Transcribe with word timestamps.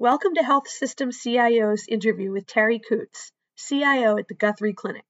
Welcome 0.00 0.32
to 0.36 0.42
Health 0.42 0.66
System 0.66 1.12
CIO's 1.12 1.86
interview 1.86 2.32
with 2.32 2.46
Terri 2.46 2.80
Couts, 2.82 3.32
CIO 3.56 4.16
at 4.16 4.28
the 4.28 4.34
Guthrie 4.34 4.72
Clinic. 4.72 5.04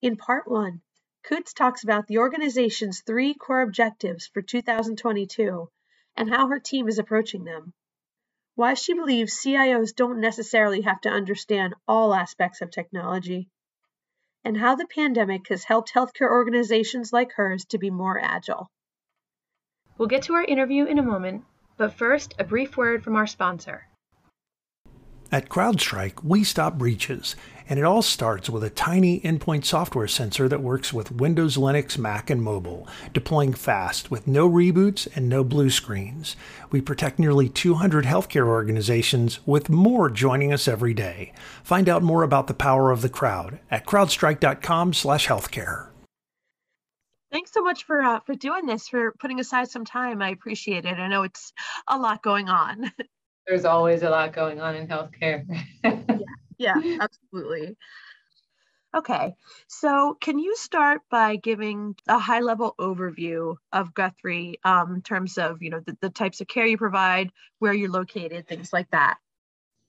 In 0.00 0.16
part 0.16 0.48
one, 0.48 0.80
Coots 1.22 1.52
talks 1.52 1.84
about 1.84 2.08
the 2.08 2.18
organization's 2.18 3.02
three 3.02 3.32
core 3.32 3.60
objectives 3.60 4.26
for 4.26 4.42
2022 4.42 5.70
and 6.16 6.28
how 6.28 6.48
her 6.48 6.58
team 6.58 6.88
is 6.88 6.98
approaching 6.98 7.44
them. 7.44 7.74
Why 8.56 8.74
she 8.74 8.92
believes 8.92 9.40
CIOs 9.40 9.94
don't 9.94 10.18
necessarily 10.18 10.80
have 10.80 11.00
to 11.02 11.08
understand 11.08 11.76
all 11.86 12.12
aspects 12.12 12.60
of 12.60 12.72
technology, 12.72 13.48
and 14.44 14.56
how 14.56 14.74
the 14.74 14.88
pandemic 14.88 15.46
has 15.46 15.62
helped 15.62 15.94
healthcare 15.94 16.28
organizations 16.28 17.12
like 17.12 17.34
hers 17.34 17.66
to 17.66 17.78
be 17.78 17.90
more 17.90 18.18
agile. 18.18 18.68
We'll 19.96 20.08
get 20.08 20.24
to 20.24 20.34
our 20.34 20.44
interview 20.44 20.86
in 20.86 20.98
a 20.98 21.04
moment, 21.04 21.44
but 21.76 21.94
first, 21.94 22.34
a 22.40 22.42
brief 22.42 22.76
word 22.76 23.04
from 23.04 23.14
our 23.14 23.28
sponsor. 23.28 23.86
At 25.34 25.48
CrowdStrike, 25.48 26.22
we 26.22 26.44
stop 26.44 26.76
breaches, 26.76 27.36
and 27.66 27.78
it 27.78 27.86
all 27.86 28.02
starts 28.02 28.50
with 28.50 28.62
a 28.62 28.68
tiny 28.68 29.18
endpoint 29.20 29.64
software 29.64 30.06
sensor 30.06 30.46
that 30.46 30.60
works 30.60 30.92
with 30.92 31.10
Windows, 31.10 31.56
Linux, 31.56 31.96
Mac, 31.96 32.28
and 32.28 32.42
mobile, 32.42 32.86
deploying 33.14 33.54
fast 33.54 34.10
with 34.10 34.26
no 34.26 34.46
reboots 34.46 35.08
and 35.16 35.30
no 35.30 35.42
blue 35.42 35.70
screens. 35.70 36.36
We 36.70 36.82
protect 36.82 37.18
nearly 37.18 37.48
200 37.48 38.04
healthcare 38.04 38.46
organizations, 38.46 39.40
with 39.46 39.70
more 39.70 40.10
joining 40.10 40.52
us 40.52 40.68
every 40.68 40.92
day. 40.92 41.32
Find 41.64 41.88
out 41.88 42.02
more 42.02 42.24
about 42.24 42.46
the 42.46 42.52
power 42.52 42.90
of 42.90 43.00
the 43.00 43.08
crowd 43.08 43.58
at 43.70 43.86
crowdstrike.com/healthcare. 43.86 45.88
Thanks 47.30 47.52
so 47.54 47.62
much 47.62 47.84
for 47.84 48.02
uh, 48.02 48.20
for 48.20 48.34
doing 48.34 48.66
this, 48.66 48.86
for 48.86 49.12
putting 49.12 49.40
aside 49.40 49.70
some 49.70 49.86
time. 49.86 50.20
I 50.20 50.28
appreciate 50.28 50.84
it. 50.84 50.98
I 50.98 51.08
know 51.08 51.22
it's 51.22 51.54
a 51.88 51.96
lot 51.96 52.22
going 52.22 52.50
on. 52.50 52.92
there's 53.46 53.64
always 53.64 54.02
a 54.02 54.10
lot 54.10 54.32
going 54.32 54.60
on 54.60 54.74
in 54.76 54.86
healthcare. 54.86 55.44
yeah, 55.84 56.18
yeah, 56.58 56.98
absolutely. 57.00 57.76
Okay, 58.94 59.34
so 59.68 60.18
can 60.20 60.38
you 60.38 60.54
start 60.54 61.00
by 61.10 61.36
giving 61.36 61.96
a 62.08 62.18
high 62.18 62.40
level 62.40 62.74
overview 62.78 63.56
of 63.72 63.94
Guthrie 63.94 64.60
um, 64.64 64.96
in 64.96 65.02
terms 65.02 65.38
of 65.38 65.62
you 65.62 65.70
know 65.70 65.80
the, 65.80 65.96
the 66.02 66.10
types 66.10 66.42
of 66.42 66.46
care 66.46 66.66
you 66.66 66.76
provide, 66.76 67.32
where 67.58 67.72
you're 67.72 67.90
located, 67.90 68.46
things 68.46 68.72
like 68.72 68.90
that? 68.90 69.16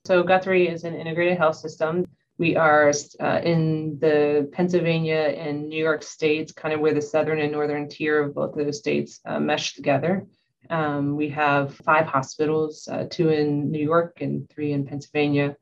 So 0.05 0.23
Guthrie 0.23 0.70
is 0.70 0.86
an 0.86 0.95
integrated 0.95 1.38
health 1.38 1.58
system. 1.58 2.05
We 2.38 2.55
are 2.55 2.92
uh, 3.20 3.42
in 3.44 3.99
the 3.99 4.49
Pennsylvania 4.52 5.33
and 5.38 5.70
New 5.70 5.81
York 5.81 6.02
states, 6.02 6.52
kind 6.52 6.73
of 6.73 6.80
where 6.80 6.94
the 6.94 7.02
southern 7.02 7.39
and 7.39 7.52
northern 7.52 7.89
tier 7.89 8.23
of 8.23 8.33
both 8.33 8.58
of 8.58 8.66
those 8.66 8.80
states 8.80 9.20
uh, 9.25 9.39
mesh 9.39 9.75
together. 9.75 10.25
Um, 10.69 11.16
we 11.16 11.30
have 11.30 11.75
five 11.75 12.06
hospitals, 12.06 12.88
uh, 12.88 13.08
two 13.09 13.30
in 13.30 13.72
New 13.72 13.83
York 13.83 14.22
and 14.22 14.50
three 14.50 14.72
in 14.72 14.86
Pennsylvania, 14.86 15.55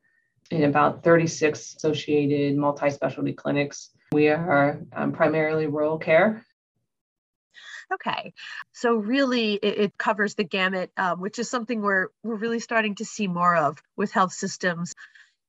and 0.50 0.64
about 0.64 1.02
36 1.02 1.76
associated 1.76 2.56
multi 2.56 2.90
specialty 2.90 3.32
clinics. 3.32 3.90
We 4.12 4.28
are 4.28 4.80
um, 4.92 5.12
primarily 5.12 5.66
rural 5.66 5.98
care. 5.98 6.44
Okay, 7.92 8.32
so 8.72 8.94
really 8.94 9.54
it, 9.54 9.78
it 9.78 9.98
covers 9.98 10.34
the 10.34 10.44
gamut, 10.44 10.90
um, 10.96 11.20
which 11.20 11.38
is 11.38 11.50
something 11.50 11.82
we're 11.82 12.08
we're 12.22 12.36
really 12.36 12.60
starting 12.60 12.94
to 12.96 13.04
see 13.04 13.26
more 13.26 13.54
of 13.54 13.82
with 13.96 14.12
health 14.12 14.32
systems. 14.32 14.94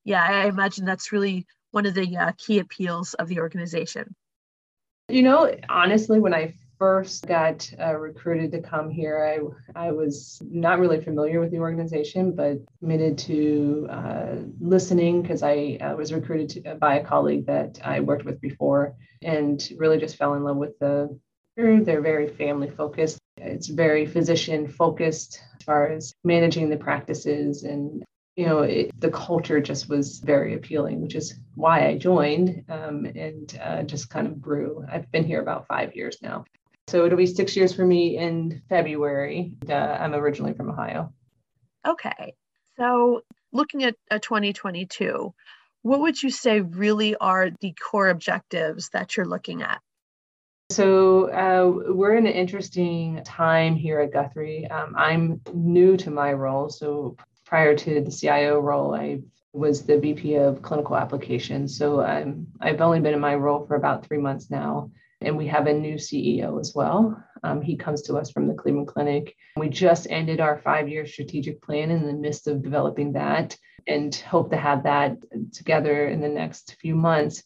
Yeah, 0.03 0.25
I 0.27 0.47
imagine 0.47 0.85
that's 0.85 1.11
really 1.11 1.45
one 1.71 1.85
of 1.85 1.93
the 1.93 2.17
uh, 2.17 2.31
key 2.37 2.59
appeals 2.59 3.13
of 3.13 3.27
the 3.29 3.39
organization. 3.39 4.15
You 5.07 5.23
know, 5.23 5.53
honestly, 5.69 6.19
when 6.19 6.33
I 6.33 6.55
first 6.83 7.25
got 7.27 7.71
uh, 7.79 7.95
recruited 7.95 8.51
to 8.51 8.59
come 8.59 8.89
here, 8.89 9.17
I, 9.23 9.87
I 9.87 9.91
was 9.93 10.41
not 10.45 10.79
really 10.79 10.99
familiar 10.99 11.39
with 11.39 11.49
the 11.49 11.59
organization, 11.59 12.35
but 12.35 12.57
committed 12.81 13.17
to 13.19 13.87
uh, 13.89 14.35
listening 14.59 15.21
because 15.21 15.43
I 15.43 15.77
uh, 15.79 15.95
was 15.95 16.11
recruited 16.11 16.49
to, 16.65 16.75
by 16.75 16.95
a 16.95 17.05
colleague 17.05 17.45
that 17.45 17.79
I 17.85 18.01
worked 18.01 18.25
with 18.25 18.41
before 18.41 18.95
and 19.21 19.65
really 19.77 19.97
just 19.97 20.17
fell 20.17 20.33
in 20.33 20.43
love 20.43 20.57
with 20.57 20.77
the 20.79 21.17
crew. 21.57 21.85
they're 21.85 22.01
very 22.01 22.27
family 22.27 22.69
focused. 22.69 23.17
It's 23.37 23.67
very 23.67 24.05
physician 24.05 24.67
focused 24.67 25.39
as 25.57 25.63
far 25.63 25.87
as 25.87 26.13
managing 26.25 26.69
the 26.69 26.75
practices 26.75 27.63
and 27.63 28.03
you 28.35 28.45
know 28.45 28.59
it, 28.63 28.91
the 28.99 29.11
culture 29.11 29.61
just 29.61 29.87
was 29.87 30.19
very 30.19 30.55
appealing 30.55 31.01
which 31.01 31.13
is 31.13 31.35
why 31.53 31.87
i 31.87 31.95
joined 31.95 32.65
um, 32.67 33.05
and 33.05 33.59
uh, 33.61 33.83
just 33.83 34.09
kind 34.09 34.25
of 34.25 34.41
grew 34.41 34.83
i've 34.91 35.11
been 35.11 35.23
here 35.23 35.39
about 35.39 35.67
five 35.67 35.95
years 35.95 36.17
now 36.23 36.43
so 36.87 37.05
it'll 37.05 37.17
be 37.17 37.25
six 37.25 37.55
years 37.55 37.73
for 37.73 37.85
me 37.85 38.17
in 38.17 38.61
February. 38.69 39.55
Uh, 39.69 39.73
I'm 39.73 40.13
originally 40.13 40.53
from 40.53 40.69
Ohio. 40.69 41.13
Okay. 41.87 42.35
So 42.77 43.21
looking 43.51 43.83
at 43.83 43.95
a 44.09 44.19
2022, 44.19 45.33
what 45.83 45.99
would 46.01 46.21
you 46.21 46.29
say 46.29 46.61
really 46.61 47.15
are 47.15 47.51
the 47.61 47.73
core 47.73 48.09
objectives 48.09 48.89
that 48.89 49.15
you're 49.15 49.25
looking 49.25 49.61
at? 49.61 49.81
So 50.71 51.29
uh, 51.29 51.93
we're 51.93 52.15
in 52.15 52.25
an 52.25 52.33
interesting 52.33 53.21
time 53.23 53.75
here 53.75 53.99
at 53.99 54.13
Guthrie. 54.13 54.65
Um, 54.67 54.95
I'm 54.97 55.41
new 55.53 55.97
to 55.97 56.09
my 56.09 56.33
role. 56.33 56.69
So 56.69 57.15
prior 57.45 57.75
to 57.75 58.01
the 58.01 58.11
CIO 58.11 58.59
role, 58.59 58.95
I 58.95 59.19
was 59.51 59.83
the 59.83 59.99
VP 59.99 60.35
of 60.35 60.61
clinical 60.61 60.95
applications. 60.95 61.77
So 61.77 62.01
I'm, 62.01 62.47
I've 62.59 62.81
only 62.81 63.01
been 63.01 63.13
in 63.13 63.19
my 63.19 63.35
role 63.35 63.65
for 63.67 63.75
about 63.75 64.05
three 64.05 64.17
months 64.17 64.49
now 64.49 64.89
and 65.23 65.37
we 65.37 65.47
have 65.47 65.67
a 65.67 65.73
new 65.73 65.95
CEO 65.95 66.59
as 66.59 66.73
well. 66.75 67.21
Um, 67.43 67.61
he 67.61 67.75
comes 67.75 68.01
to 68.03 68.15
us 68.15 68.31
from 68.31 68.47
the 68.47 68.53
Cleveland 68.53 68.87
Clinic. 68.87 69.35
We 69.57 69.69
just 69.69 70.07
ended 70.09 70.39
our 70.39 70.59
five 70.59 70.87
year 70.87 71.05
strategic 71.05 71.61
plan 71.61 71.91
in 71.91 72.05
the 72.05 72.13
midst 72.13 72.47
of 72.47 72.63
developing 72.63 73.13
that 73.13 73.57
and 73.87 74.15
hope 74.15 74.49
to 74.51 74.57
have 74.57 74.83
that 74.83 75.17
together 75.51 76.07
in 76.07 76.21
the 76.21 76.29
next 76.29 76.75
few 76.79 76.95
months. 76.95 77.43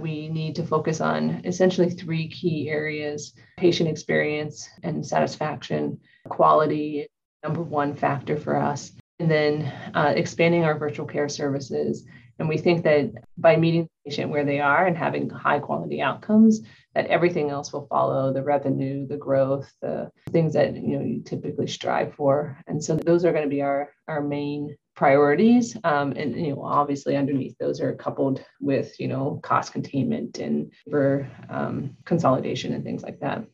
We 0.00 0.28
need 0.28 0.56
to 0.56 0.66
focus 0.66 1.00
on 1.00 1.42
essentially 1.44 1.90
three 1.90 2.28
key 2.28 2.68
areas 2.68 3.32
patient 3.56 3.88
experience 3.88 4.68
and 4.82 5.06
satisfaction, 5.06 6.00
quality, 6.28 7.06
number 7.42 7.62
one 7.62 7.94
factor 7.94 8.36
for 8.36 8.56
us, 8.56 8.92
and 9.18 9.30
then 9.30 9.72
uh, 9.94 10.12
expanding 10.14 10.64
our 10.64 10.78
virtual 10.78 11.06
care 11.06 11.28
services. 11.28 12.04
And 12.38 12.48
we 12.48 12.58
think 12.58 12.84
that 12.84 13.12
by 13.38 13.56
meeting 13.56 13.84
the 13.84 14.10
patient 14.10 14.30
where 14.30 14.44
they 14.44 14.60
are 14.60 14.86
and 14.86 14.96
having 14.96 15.30
high 15.30 15.58
quality 15.58 16.02
outcomes, 16.02 16.60
that 16.94 17.06
everything 17.06 17.50
else 17.50 17.72
will 17.72 17.86
follow 17.86 18.32
the 18.32 18.42
revenue, 18.42 19.06
the 19.06 19.16
growth, 19.16 19.72
the 19.80 20.10
things 20.30 20.52
that 20.54 20.74
you 20.74 20.98
know 20.98 21.04
you 21.04 21.22
typically 21.22 21.66
strive 21.66 22.14
for. 22.14 22.58
And 22.66 22.82
so 22.82 22.96
those 22.96 23.24
are 23.24 23.32
going 23.32 23.44
to 23.44 23.50
be 23.50 23.62
our 23.62 23.90
our 24.06 24.20
main 24.20 24.76
priorities. 24.94 25.76
Um, 25.84 26.12
and 26.12 26.34
you 26.34 26.54
know, 26.54 26.62
obviously 26.62 27.16
underneath 27.16 27.56
those 27.58 27.80
are 27.80 27.94
coupled 27.94 28.44
with 28.60 28.98
you 29.00 29.08
know 29.08 29.40
cost 29.42 29.72
containment 29.72 30.38
and 30.38 30.72
for 30.90 31.30
um, 31.48 31.96
consolidation 32.04 32.74
and 32.74 32.84
things 32.84 33.02
like 33.02 33.20
that. 33.20 33.44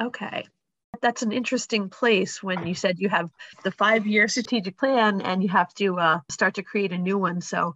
Okay. 0.00 0.44
That's 1.02 1.22
an 1.22 1.32
interesting 1.32 1.88
place 1.88 2.42
when 2.42 2.66
you 2.66 2.74
said 2.74 2.98
you 2.98 3.08
have 3.08 3.30
the 3.64 3.72
five 3.72 4.06
year 4.06 4.28
strategic 4.28 4.78
plan 4.78 5.20
and 5.20 5.42
you 5.42 5.48
have 5.48 5.74
to 5.74 5.98
uh, 5.98 6.20
start 6.30 6.54
to 6.54 6.62
create 6.62 6.92
a 6.92 6.98
new 6.98 7.18
one. 7.18 7.40
So 7.40 7.74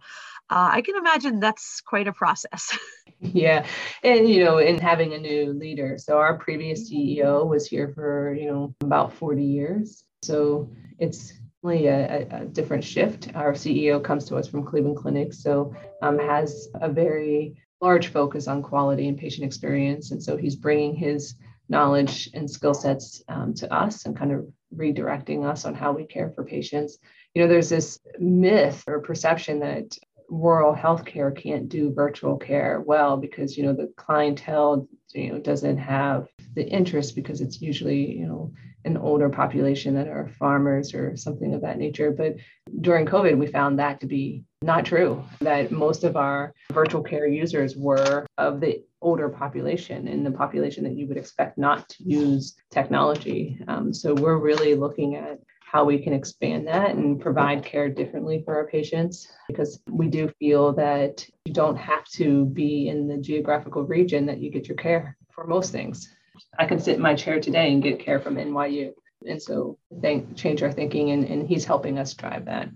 uh, 0.49 0.69
I 0.71 0.81
can 0.81 0.95
imagine 0.95 1.39
that's 1.39 1.81
quite 1.81 2.07
a 2.07 2.13
process. 2.13 2.77
yeah. 3.19 3.65
And, 4.03 4.29
you 4.29 4.45
know, 4.45 4.59
in 4.59 4.79
having 4.79 5.13
a 5.13 5.17
new 5.17 5.53
leader. 5.53 5.97
So 5.97 6.17
our 6.17 6.37
previous 6.37 6.89
CEO 6.89 7.45
was 7.45 7.67
here 7.67 7.91
for, 7.93 8.33
you 8.33 8.47
know, 8.47 8.75
about 8.81 9.13
40 9.13 9.43
years. 9.43 10.03
So 10.23 10.69
it's 10.99 11.33
really 11.63 11.87
a, 11.87 12.27
a 12.31 12.45
different 12.45 12.83
shift. 12.83 13.29
Our 13.35 13.53
CEO 13.53 14.01
comes 14.01 14.25
to 14.25 14.37
us 14.37 14.47
from 14.47 14.65
Cleveland 14.65 14.97
Clinic, 14.97 15.33
so 15.33 15.75
um, 16.01 16.17
has 16.17 16.69
a 16.75 16.89
very 16.89 17.61
large 17.81 18.07
focus 18.07 18.47
on 18.47 18.63
quality 18.63 19.07
and 19.07 19.17
patient 19.17 19.45
experience. 19.45 20.11
And 20.11 20.21
so 20.21 20.37
he's 20.37 20.55
bringing 20.55 20.95
his 20.95 21.35
knowledge 21.69 22.29
and 22.33 22.49
skill 22.49 22.73
sets 22.73 23.21
um, 23.27 23.53
to 23.55 23.73
us 23.73 24.05
and 24.05 24.17
kind 24.17 24.31
of 24.31 24.47
redirecting 24.75 25.45
us 25.45 25.65
on 25.65 25.73
how 25.73 25.91
we 25.91 26.05
care 26.05 26.29
for 26.29 26.43
patients. 26.43 26.97
You 27.33 27.41
know, 27.41 27.47
there's 27.47 27.69
this 27.69 27.99
myth 28.19 28.83
or 28.87 29.01
perception 29.01 29.59
that 29.59 29.97
rural 30.29 30.75
healthcare 30.75 31.35
can't 31.35 31.69
do 31.69 31.93
virtual 31.93 32.37
care 32.37 32.81
well 32.85 33.15
because 33.15 33.57
you 33.57 33.63
know 33.63 33.73
the 33.73 33.91
clientele 33.95 34.87
you 35.13 35.31
know 35.31 35.39
doesn't 35.39 35.77
have 35.77 36.27
the 36.53 36.67
interest 36.67 37.15
because 37.15 37.39
it's 37.39 37.61
usually 37.61 38.11
you 38.17 38.25
know 38.25 38.51
an 38.87 38.97
older 38.97 39.29
population 39.29 39.93
that 39.93 40.07
are 40.07 40.29
farmers 40.39 40.93
or 40.93 41.15
something 41.15 41.53
of 41.53 41.61
that 41.61 41.77
nature 41.77 42.11
but 42.11 42.35
during 42.81 43.05
covid 43.05 43.37
we 43.37 43.45
found 43.45 43.77
that 43.77 43.99
to 43.99 44.07
be 44.07 44.43
not 44.61 44.85
true 44.85 45.23
that 45.39 45.71
most 45.71 46.03
of 46.03 46.15
our 46.15 46.53
virtual 46.71 47.03
care 47.03 47.27
users 47.27 47.75
were 47.75 48.25
of 48.37 48.59
the 48.59 48.81
older 49.01 49.29
population 49.29 50.07
and 50.07 50.25
the 50.25 50.31
population 50.31 50.83
that 50.83 50.95
you 50.95 51.07
would 51.07 51.17
expect 51.17 51.57
not 51.57 51.87
to 51.89 52.03
use 52.03 52.55
technology 52.71 53.59
um, 53.67 53.93
so 53.93 54.13
we're 54.13 54.39
really 54.39 54.73
looking 54.73 55.15
at 55.15 55.39
how 55.69 55.83
we 55.83 55.99
can 55.99 56.13
expand 56.13 56.65
that 56.65 56.95
and 56.95 57.19
provide 57.19 57.63
care 57.63 57.89
differently 57.89 58.41
for 58.45 58.55
our 58.55 58.67
patients 58.67 59.27
because 59.49 59.81
we 59.89 60.07
do 60.07 60.29
feel 60.39 60.71
that 60.71 61.27
you 61.43 61.53
don't 61.53 61.75
have 61.75 62.05
to 62.05 62.45
be 62.45 62.87
in 62.87 63.05
the 63.05 63.17
geographical 63.17 63.83
region 63.83 64.25
that 64.25 64.39
you 64.39 64.49
get 64.49 64.69
your 64.69 64.77
care 64.77 65.17
for 65.29 65.45
most 65.45 65.73
things. 65.73 66.09
I 66.57 66.65
can 66.65 66.79
sit 66.79 66.95
in 66.95 67.01
my 67.01 67.15
chair 67.15 67.39
today 67.39 67.71
and 67.71 67.83
get 67.83 67.99
care 67.99 68.19
from 68.19 68.35
NYU. 68.35 68.93
And 69.25 69.41
so 69.41 69.77
think 70.01 70.35
change 70.35 70.61
our 70.61 70.71
thinking 70.71 71.11
and, 71.11 71.25
and 71.25 71.47
he's 71.47 71.65
helping 71.65 71.97
us 71.97 72.13
drive 72.13 72.45
that. 72.45 72.69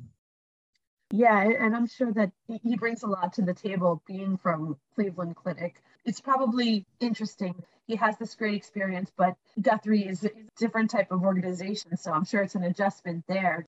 Yeah, 1.12 1.42
and 1.42 1.76
I'm 1.76 1.88
sure 1.88 2.14
that 2.14 2.32
he 2.64 2.78
brings 2.78 3.04
a 3.04 3.08
lot 3.08 3.34
to 3.34 3.42
the 3.42 3.54
table 3.54 4.02
being 4.08 4.38
from 4.38 4.78
Cleveland 4.96 5.36
Clinic. 5.36 5.82
It's 6.06 6.22
probably 6.22 6.86
interesting. 7.02 7.54
He 7.86 7.98
has 7.98 8.18
this 8.18 8.34
great 8.34 8.56
experience, 8.56 9.12
but 9.18 9.36
Guthrie 9.62 10.08
is 10.08 10.24
a 10.24 10.32
different 10.58 10.90
type 10.90 11.12
of 11.12 11.24
organization. 11.24 11.98
So 11.98 12.14
I'm 12.14 12.24
sure 12.24 12.42
it's 12.42 12.56
an 12.56 12.64
adjustment 12.64 13.26
there 13.28 13.68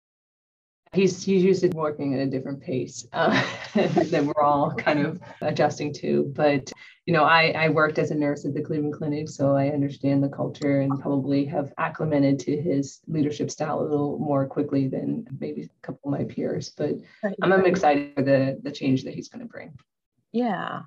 he's 0.94 1.24
he's 1.24 1.44
used 1.44 1.62
to 1.62 1.70
working 1.70 2.14
at 2.14 2.20
a 2.20 2.26
different 2.26 2.62
pace 2.62 3.08
uh, 3.14 3.32
that 3.74 4.24
we're 4.24 4.44
all 4.44 4.74
kind 4.74 5.06
of 5.06 5.20
adjusting 5.42 5.94
to. 5.94 6.32
But 6.36 6.72
you 7.06 7.14
know, 7.14 7.24
I, 7.24 7.52
I 7.52 7.70
worked 7.70 8.00
as 8.00 8.12
a 8.12 8.16
nurse 8.16 8.46
at 8.46 8.54
the 8.54 8.62
Cleveland 8.62 8.94
Clinic, 8.94 9.28
so 9.28 9.56
I 9.56 9.70
understand 9.70 10.24
the 10.24 10.30
culture 10.30 10.82
and 10.82 11.00
probably 11.02 11.44
have 11.46 11.74
acclimated 11.78 12.40
to 12.40 12.62
his 12.62 13.02
leadership 13.08 13.52
style 13.52 13.82
a 13.82 13.84
little 13.84 14.18
more 14.20 14.46
quickly 14.46 14.88
than 14.88 15.28
maybe 15.40 15.64
a 15.64 15.86
couple 15.86 16.14
of 16.14 16.20
my 16.20 16.26
peers. 16.26 16.70
But 16.70 16.96
I'm, 17.42 17.52
I'm 17.52 17.66
excited 17.66 18.14
for 18.16 18.22
the 18.22 18.60
the 18.64 18.72
change 18.72 19.04
that 19.04 19.14
he's 19.14 19.30
going 19.30 19.46
to 19.46 19.52
bring. 19.52 19.74
Yeah. 20.32 20.84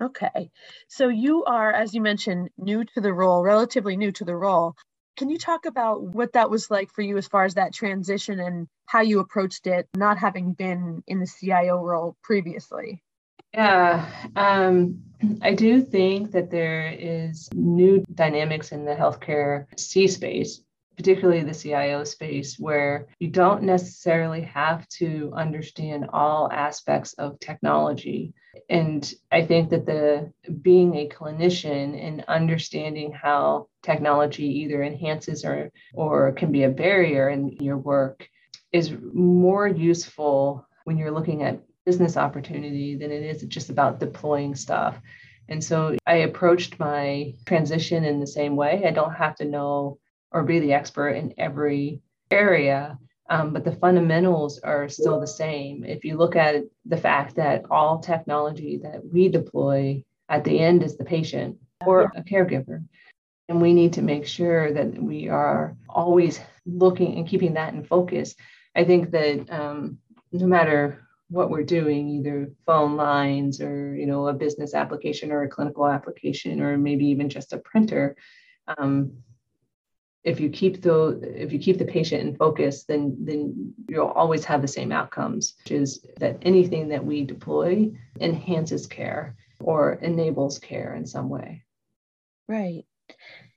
Okay. 0.00 0.50
So 0.86 1.08
you 1.08 1.44
are, 1.44 1.72
as 1.72 1.92
you 1.92 2.00
mentioned, 2.00 2.50
new 2.56 2.84
to 2.84 3.00
the 3.00 3.12
role, 3.12 3.42
relatively 3.42 3.96
new 3.96 4.12
to 4.12 4.24
the 4.24 4.36
role. 4.36 4.76
Can 5.18 5.30
you 5.30 5.38
talk 5.38 5.66
about 5.66 6.00
what 6.00 6.34
that 6.34 6.48
was 6.48 6.70
like 6.70 6.92
for 6.92 7.02
you 7.02 7.16
as 7.18 7.26
far 7.26 7.44
as 7.44 7.54
that 7.54 7.74
transition 7.74 8.38
and 8.38 8.68
how 8.86 9.00
you 9.00 9.18
approached 9.18 9.66
it, 9.66 9.88
not 9.96 10.16
having 10.16 10.52
been 10.52 11.02
in 11.08 11.18
the 11.18 11.26
CIO 11.26 11.82
role 11.82 12.16
previously? 12.22 13.02
Yeah, 13.52 14.08
um, 14.36 15.02
I 15.42 15.54
do 15.54 15.82
think 15.82 16.30
that 16.30 16.52
there 16.52 16.94
is 16.96 17.48
new 17.52 18.04
dynamics 18.14 18.70
in 18.70 18.84
the 18.84 18.94
healthcare 18.94 19.66
C 19.76 20.06
space, 20.06 20.60
particularly 20.98 21.42
the 21.42 21.54
CIO 21.54 22.04
space, 22.04 22.58
where 22.58 23.06
you 23.18 23.28
don't 23.28 23.62
necessarily 23.62 24.42
have 24.42 24.86
to 24.88 25.32
understand 25.34 26.10
all 26.12 26.52
aspects 26.52 27.14
of 27.14 27.40
technology 27.40 28.34
and 28.68 29.14
I 29.32 29.44
think 29.44 29.70
that 29.70 29.86
the 29.86 30.32
being 30.62 30.94
a 30.96 31.08
clinician 31.08 31.98
and 32.06 32.24
understanding 32.28 33.12
how 33.12 33.68
technology 33.82 34.44
either 34.44 34.82
enhances 34.82 35.44
or 35.44 35.70
or 35.94 36.32
can 36.32 36.52
be 36.52 36.64
a 36.64 36.68
barrier 36.68 37.30
in 37.30 37.48
your 37.60 37.78
work 37.78 38.28
is 38.72 38.92
more 39.14 39.66
useful 39.66 40.66
when 40.84 40.98
you're 40.98 41.10
looking 41.10 41.42
at 41.42 41.62
business 41.86 42.16
opportunity 42.16 42.96
than 42.96 43.10
it 43.10 43.22
is 43.22 43.42
just 43.44 43.70
about 43.70 44.00
deploying 44.00 44.54
stuff. 44.54 45.00
And 45.48 45.64
so 45.64 45.96
I 46.06 46.16
approached 46.16 46.78
my 46.78 47.32
transition 47.46 48.04
in 48.04 48.20
the 48.20 48.26
same 48.26 48.56
way. 48.56 48.84
I 48.86 48.90
don't 48.90 49.14
have 49.14 49.36
to 49.36 49.46
know 49.46 49.98
or 50.32 50.42
be 50.42 50.60
the 50.60 50.72
expert 50.72 51.10
in 51.10 51.34
every 51.38 52.00
area, 52.30 52.98
um, 53.30 53.52
but 53.52 53.64
the 53.64 53.76
fundamentals 53.76 54.58
are 54.60 54.88
still 54.88 55.20
the 55.20 55.26
same. 55.26 55.84
If 55.84 56.04
you 56.04 56.16
look 56.16 56.36
at 56.36 56.64
the 56.86 56.96
fact 56.96 57.36
that 57.36 57.64
all 57.70 57.98
technology 57.98 58.80
that 58.82 59.04
we 59.04 59.28
deploy 59.28 60.04
at 60.28 60.44
the 60.44 60.58
end 60.58 60.82
is 60.82 60.96
the 60.96 61.04
patient 61.04 61.58
or 61.84 62.12
a 62.14 62.22
caregiver. 62.22 62.84
And 63.48 63.62
we 63.62 63.72
need 63.72 63.94
to 63.94 64.02
make 64.02 64.26
sure 64.26 64.72
that 64.72 65.02
we 65.02 65.28
are 65.28 65.76
always 65.88 66.40
looking 66.66 67.16
and 67.16 67.26
keeping 67.26 67.54
that 67.54 67.72
in 67.72 67.84
focus. 67.84 68.34
I 68.74 68.84
think 68.84 69.10
that 69.12 69.50
um, 69.50 69.98
no 70.32 70.46
matter 70.46 71.06
what 71.30 71.50
we're 71.50 71.62
doing, 71.62 72.08
either 72.08 72.52
phone 72.66 72.96
lines 72.96 73.60
or 73.60 73.94
you 73.94 74.06
know 74.06 74.28
a 74.28 74.32
business 74.34 74.74
application 74.74 75.30
or 75.30 75.42
a 75.42 75.48
clinical 75.48 75.86
application 75.86 76.60
or 76.60 76.76
maybe 76.76 77.06
even 77.06 77.28
just 77.28 77.52
a 77.52 77.58
printer, 77.58 78.16
um, 78.76 79.12
if 80.24 80.40
you 80.40 80.50
keep 80.50 80.82
the 80.82 81.20
if 81.22 81.52
you 81.52 81.58
keep 81.58 81.78
the 81.78 81.84
patient 81.84 82.22
in 82.22 82.36
focus 82.36 82.84
then 82.84 83.16
then 83.20 83.72
you'll 83.88 84.08
always 84.08 84.44
have 84.44 84.62
the 84.62 84.68
same 84.68 84.92
outcomes 84.92 85.54
which 85.64 85.72
is 85.72 86.04
that 86.18 86.38
anything 86.42 86.88
that 86.88 87.04
we 87.04 87.24
deploy 87.24 87.90
enhances 88.20 88.86
care 88.86 89.36
or 89.60 89.94
enables 89.94 90.58
care 90.58 90.94
in 90.94 91.04
some 91.06 91.28
way. 91.28 91.64
Right. 92.48 92.84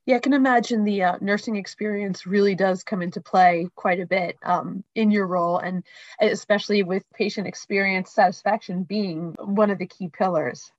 Yeah 0.05 0.15
i 0.15 0.19
can 0.19 0.33
imagine 0.33 0.83
the 0.83 1.03
uh, 1.03 1.17
nursing 1.21 1.55
experience 1.55 2.25
really 2.25 2.55
does 2.55 2.83
come 2.83 3.01
into 3.01 3.21
play 3.21 3.67
quite 3.75 3.99
a 3.99 4.05
bit 4.05 4.37
um, 4.43 4.83
in 4.95 5.11
your 5.11 5.27
role 5.27 5.57
and 5.59 5.83
especially 6.19 6.83
with 6.83 7.03
patient 7.13 7.47
experience 7.47 8.11
satisfaction 8.11 8.83
being 8.83 9.35
one 9.39 9.69
of 9.69 9.77
the 9.77 9.87
key 9.87 10.09
pillars. 10.09 10.71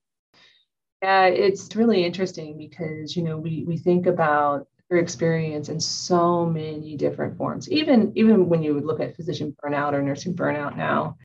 Yeah, 1.03 1.27
it's 1.27 1.75
really 1.75 2.05
interesting 2.05 2.57
because 2.57 3.17
you 3.17 3.25
know 3.25 3.37
we 3.37 3.65
we 3.67 3.77
think 3.77 4.07
about 4.07 4.69
experience 4.99 5.69
in 5.69 5.81
so 5.81 6.47
many 6.47 6.97
different 6.97 7.37
forms. 7.37 7.71
Even 7.71 8.13
even 8.15 8.49
when 8.49 8.63
you 8.63 8.75
would 8.75 8.85
look 8.85 9.01
at 9.01 9.17
physician 9.17 9.57
burnout 9.63 9.93
or 9.93 10.03
nursing 10.03 10.35
burnout 10.35 10.77
now, 10.77 11.17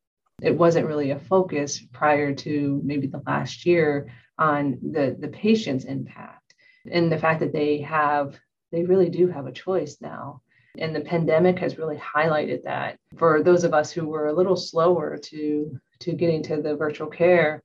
it 0.41 0.55
wasn't 0.55 0.87
really 0.87 1.11
a 1.11 1.19
focus 1.19 1.81
prior 1.93 2.33
to 2.33 2.81
maybe 2.83 3.07
the 3.07 3.23
last 3.25 3.65
year 3.65 4.07
on 4.37 4.77
the 4.81 5.15
the 5.19 5.27
patient's 5.29 5.85
impact 5.85 6.53
and 6.91 7.11
the 7.11 7.17
fact 7.17 7.39
that 7.39 7.53
they 7.53 7.79
have 7.81 8.39
they 8.71 8.83
really 8.83 9.09
do 9.09 9.27
have 9.27 9.47
a 9.47 9.51
choice 9.51 9.97
now. 10.01 10.41
And 10.77 10.95
the 10.95 11.01
pandemic 11.01 11.57
has 11.59 11.77
really 11.77 11.97
highlighted 11.97 12.63
that 12.63 12.99
for 13.17 13.41
those 13.41 13.63
of 13.63 13.73
us 13.73 13.91
who 13.91 14.07
were 14.07 14.27
a 14.27 14.33
little 14.33 14.55
slower 14.55 15.17
to 15.17 15.79
to 15.99 16.13
getting 16.13 16.43
to 16.43 16.61
the 16.61 16.75
virtual 16.75 17.07
care 17.07 17.63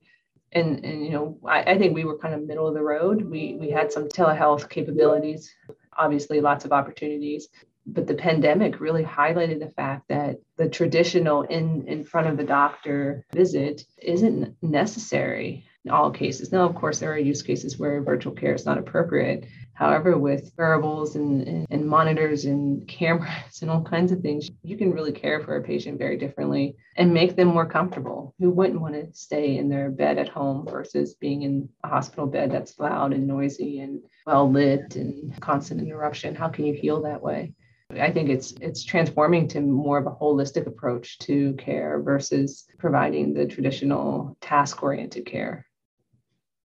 and, 0.53 0.83
and 0.85 1.03
you 1.03 1.11
know 1.11 1.37
I, 1.45 1.63
I, 1.63 1.77
think 1.77 1.93
we 1.93 2.05
were 2.05 2.17
kind 2.17 2.33
of 2.33 2.45
middle 2.45 2.67
of 2.67 2.73
the 2.73 2.81
road 2.81 3.21
we 3.21 3.57
we 3.59 3.69
had 3.69 3.91
some 3.91 4.07
telehealth 4.07 4.69
capabilities 4.69 5.53
obviously 5.97 6.41
lots 6.41 6.65
of 6.65 6.71
opportunities. 6.71 7.47
But 7.85 8.07
the 8.07 8.15
pandemic 8.15 8.79
really 8.79 9.03
highlighted 9.03 9.59
the 9.59 9.69
fact 9.69 10.07
that 10.07 10.37
the 10.57 10.69
traditional 10.69 11.41
in, 11.41 11.85
in 11.87 12.03
front 12.03 12.27
of 12.27 12.37
the 12.37 12.43
doctor 12.43 13.25
visit 13.33 13.83
isn't 14.01 14.55
necessary 14.61 15.65
in 15.85 15.91
all 15.91 16.11
cases. 16.11 16.51
Now, 16.51 16.65
of 16.65 16.75
course, 16.75 16.99
there 16.99 17.11
are 17.11 17.17
use 17.17 17.41
cases 17.41 17.77
where 17.77 18.01
virtual 18.01 18.33
care 18.33 18.53
is 18.53 18.65
not 18.65 18.77
appropriate. 18.77 19.45
However, 19.73 20.17
with 20.17 20.53
wearables 20.57 21.15
and, 21.15 21.47
and, 21.47 21.67
and, 21.69 21.85
monitors 21.85 22.45
and 22.45 22.87
cameras 22.87 23.61
and 23.61 23.69
all 23.69 23.83
kinds 23.83 24.11
of 24.11 24.21
things, 24.21 24.49
you 24.61 24.77
can 24.77 24.93
really 24.93 25.11
care 25.11 25.41
for 25.41 25.57
a 25.57 25.63
patient 25.63 25.97
very 25.97 26.15
differently 26.15 26.75
and 26.95 27.13
make 27.13 27.35
them 27.35 27.49
more 27.49 27.65
comfortable. 27.65 28.33
Who 28.39 28.51
wouldn't 28.51 28.79
want 28.79 28.93
to 28.93 29.13
stay 29.13 29.57
in 29.57 29.69
their 29.69 29.89
bed 29.89 30.17
at 30.17 30.29
home 30.29 30.65
versus 30.69 31.15
being 31.15 31.41
in 31.41 31.69
a 31.83 31.89
hospital 31.89 32.27
bed 32.27 32.51
that's 32.51 32.79
loud 32.79 33.13
and 33.13 33.27
noisy 33.27 33.79
and 33.79 34.01
well 34.25 34.49
lit 34.49 34.95
and 34.95 35.39
constant 35.41 35.81
interruption? 35.81 36.35
How 36.35 36.49
can 36.49 36.65
you 36.65 36.73
heal 36.73 37.01
that 37.01 37.21
way? 37.21 37.53
I 37.99 38.11
think 38.11 38.29
it's 38.29 38.53
it's 38.61 38.83
transforming 38.83 39.47
to 39.49 39.61
more 39.61 39.97
of 39.97 40.07
a 40.07 40.11
holistic 40.11 40.65
approach 40.65 41.19
to 41.19 41.53
care 41.53 42.01
versus 42.01 42.65
providing 42.79 43.33
the 43.33 43.45
traditional 43.45 44.35
task 44.41 44.81
oriented 44.81 45.25
care. 45.25 45.67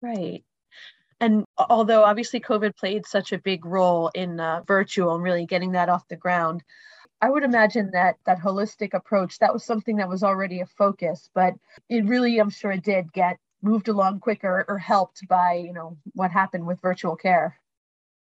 Right. 0.01 0.43
And 1.19 1.45
although 1.57 2.03
obviously 2.03 2.39
COVID 2.39 2.75
played 2.75 3.05
such 3.05 3.31
a 3.31 3.39
big 3.39 3.65
role 3.65 4.11
in 4.13 4.39
uh, 4.39 4.61
virtual 4.67 5.15
and 5.15 5.23
really 5.23 5.45
getting 5.45 5.71
that 5.71 5.89
off 5.89 6.07
the 6.07 6.17
ground, 6.17 6.61
I 7.21 7.29
would 7.29 7.43
imagine 7.43 7.91
that 7.93 8.17
that 8.25 8.39
holistic 8.39 8.93
approach 8.93 9.39
that 9.39 9.53
was 9.53 9.63
something 9.63 9.97
that 9.97 10.09
was 10.09 10.23
already 10.23 10.59
a 10.59 10.65
focus, 10.65 11.29
but 11.33 11.53
it 11.89 12.05
really, 12.05 12.39
I'm 12.39 12.49
sure, 12.49 12.71
it 12.71 12.83
did 12.83 13.13
get 13.13 13.37
moved 13.61 13.87
along 13.87 14.19
quicker 14.19 14.65
or 14.67 14.77
helped 14.77 15.25
by 15.27 15.53
you 15.53 15.73
know 15.73 15.97
what 16.13 16.31
happened 16.31 16.67
with 16.67 16.81
virtual 16.81 17.15
care. 17.15 17.59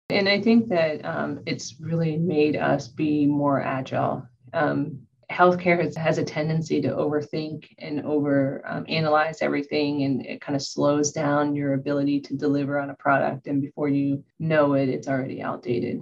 And 0.10 0.30
I 0.30 0.40
think 0.40 0.70
that 0.70 1.04
um, 1.04 1.42
it's 1.46 1.76
really 1.82 2.16
made 2.18 2.56
us 2.56 2.88
be 2.88 3.26
more 3.26 3.60
agile. 3.60 4.26
Um, 4.54 5.07
healthcare 5.32 5.82
has, 5.82 5.96
has 5.96 6.18
a 6.18 6.24
tendency 6.24 6.82
to 6.82 6.90
overthink 6.90 7.68
and 7.80 8.06
over 8.06 8.62
um, 8.66 8.86
analyze 8.88 9.42
everything 9.42 10.04
and 10.04 10.26
it 10.26 10.40
kind 10.40 10.56
of 10.56 10.62
slows 10.62 11.12
down 11.12 11.56
your 11.56 11.74
ability 11.74 12.22
to 12.22 12.36
deliver 12.36 12.80
on 12.80 12.90
a 12.90 12.96
product 12.96 13.48
and 13.48 13.62
before 13.62 13.90
you 13.90 14.24
know 14.40 14.74
it 14.74 14.90
it's 14.90 15.08
already 15.08 15.42
outdated. 15.42 16.02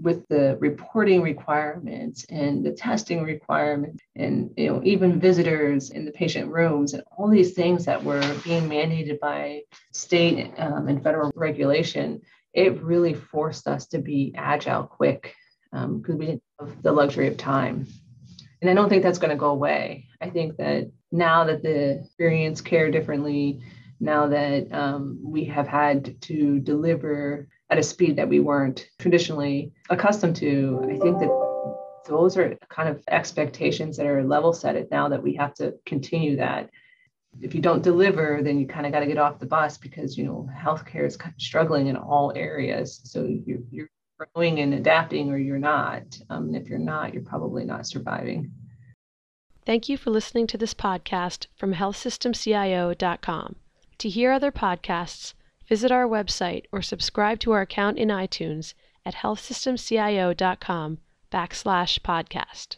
With 0.00 0.26
the 0.26 0.56
reporting 0.58 1.22
requirements 1.22 2.26
and 2.30 2.66
the 2.66 2.72
testing 2.72 3.22
requirements 3.22 4.02
and 4.16 4.50
you 4.56 4.66
know 4.66 4.80
even 4.82 5.20
visitors 5.20 5.90
in 5.90 6.04
the 6.04 6.10
patient 6.10 6.50
rooms 6.50 6.94
and 6.94 7.04
all 7.16 7.28
these 7.28 7.54
things 7.54 7.84
that 7.84 8.02
were 8.02 8.20
being 8.42 8.68
mandated 8.68 9.20
by 9.20 9.62
state 9.92 10.52
um, 10.58 10.88
and 10.88 11.00
federal 11.00 11.30
regulation 11.36 12.20
it 12.54 12.82
really 12.82 13.14
forced 13.14 13.68
us 13.68 13.86
to 13.86 13.98
be 13.98 14.34
agile 14.36 14.82
quick 14.82 15.32
because 15.70 15.84
um, 15.84 16.18
we 16.18 16.26
didn't 16.26 16.42
have 16.58 16.82
the 16.82 16.90
luxury 16.90 17.28
of 17.28 17.36
time 17.36 17.86
and 18.60 18.70
I 18.70 18.74
don't 18.74 18.88
think 18.88 19.02
that's 19.02 19.18
going 19.18 19.30
to 19.30 19.36
go 19.36 19.50
away. 19.50 20.06
I 20.20 20.30
think 20.30 20.56
that 20.56 20.90
now 21.12 21.44
that 21.44 21.62
the 21.62 22.00
experience 22.00 22.60
care 22.60 22.90
differently, 22.90 23.60
now 24.00 24.28
that 24.28 24.72
um, 24.72 25.18
we 25.22 25.44
have 25.44 25.68
had 25.68 26.20
to 26.22 26.58
deliver 26.60 27.48
at 27.70 27.78
a 27.78 27.82
speed 27.82 28.16
that 28.16 28.28
we 28.28 28.40
weren't 28.40 28.88
traditionally 28.98 29.72
accustomed 29.90 30.36
to, 30.36 30.80
I 30.84 30.98
think 30.98 31.18
that 31.20 32.02
those 32.06 32.36
are 32.36 32.56
kind 32.68 32.88
of 32.88 33.02
expectations 33.08 33.96
that 33.96 34.06
are 34.06 34.24
level 34.24 34.52
set 34.52 34.76
it 34.76 34.90
now 34.90 35.08
that 35.08 35.22
we 35.22 35.34
have 35.34 35.54
to 35.54 35.74
continue 35.84 36.36
that. 36.36 36.70
If 37.40 37.54
you 37.54 37.60
don't 37.60 37.82
deliver, 37.82 38.40
then 38.42 38.58
you 38.58 38.66
kind 38.66 38.86
of 38.86 38.92
got 38.92 39.00
to 39.00 39.06
get 39.06 39.18
off 39.18 39.38
the 39.38 39.46
bus 39.46 39.76
because 39.76 40.16
you 40.16 40.24
know 40.24 40.48
healthcare 40.56 41.06
is 41.06 41.16
kind 41.16 41.34
of 41.34 41.40
struggling 41.40 41.86
in 41.86 41.96
all 41.96 42.32
areas. 42.34 43.00
So 43.04 43.24
you're, 43.24 43.60
you're 43.70 43.90
growing 44.38 44.60
and 44.60 44.72
adapting 44.72 45.32
or 45.32 45.36
you're 45.36 45.58
not. 45.58 46.04
Um, 46.30 46.46
and 46.46 46.56
if 46.56 46.68
you're 46.68 46.78
not, 46.78 47.12
you're 47.12 47.24
probably 47.24 47.64
not 47.64 47.88
surviving. 47.88 48.52
Thank 49.66 49.88
you 49.88 49.96
for 49.96 50.10
listening 50.10 50.46
to 50.46 50.56
this 50.56 50.74
podcast 50.74 51.46
from 51.56 51.74
healthsystemcio.com. 51.74 53.56
To 53.98 54.08
hear 54.08 54.30
other 54.30 54.52
podcasts, 54.52 55.34
visit 55.68 55.90
our 55.90 56.06
website 56.06 56.66
or 56.70 56.82
subscribe 56.82 57.40
to 57.40 57.50
our 57.50 57.62
account 57.62 57.98
in 57.98 58.10
iTunes 58.10 58.74
at 59.04 59.16
healthsystemcio.com 59.16 60.98
backslash 61.32 61.98
podcast. 62.00 62.76